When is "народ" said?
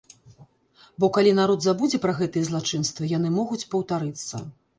1.39-1.59